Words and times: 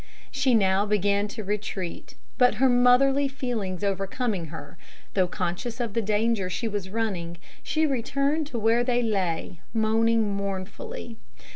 She 0.31 0.55
now 0.55 0.83
began 0.87 1.27
to 1.27 1.43
retreat; 1.43 2.15
but 2.39 2.55
her 2.55 2.69
motherly 2.69 3.27
feelings 3.27 3.83
overcoming 3.83 4.45
her, 4.47 4.75
though 5.13 5.27
conscious 5.27 5.79
of 5.79 5.93
the 5.93 6.01
danger 6.01 6.49
she 6.49 6.67
was 6.67 6.89
running, 6.89 7.37
she 7.61 7.85
returned 7.85 8.47
to 8.47 8.57
where 8.57 8.83
they 8.83 9.03
lay, 9.03 9.59
moaning 9.75 10.33
mournfully. 10.35 11.17